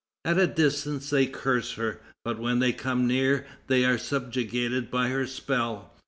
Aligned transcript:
At 0.25 0.39
a 0.39 0.47
distance 0.47 1.11
they 1.11 1.27
curse 1.27 1.73
her; 1.73 2.01
but 2.25 2.39
when 2.39 2.57
they 2.57 2.73
come 2.73 3.05
near 3.05 3.45
they 3.67 3.85
are 3.85 3.99
subjugated 3.99 4.89
by 4.89 5.09
her 5.09 5.27
spell. 5.27 5.93